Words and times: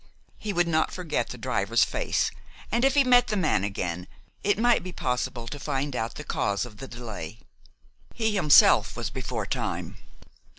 He 0.39 0.51
would 0.51 0.67
not 0.67 0.91
forget 0.91 1.29
the 1.29 1.37
driver's 1.37 1.83
face, 1.83 2.31
and 2.71 2.83
if 2.83 2.95
he 2.95 3.03
met 3.03 3.27
the 3.27 3.37
man 3.37 3.63
again, 3.63 4.07
it 4.43 4.57
might 4.57 4.81
be 4.81 4.91
possible 4.91 5.47
to 5.47 5.59
find 5.59 5.95
out 5.95 6.15
the 6.15 6.23
cause 6.23 6.65
of 6.65 6.77
the 6.77 6.87
delay. 6.87 7.37
He 8.15 8.33
himself 8.33 8.97
was 8.97 9.11
before 9.11 9.45
time. 9.45 9.97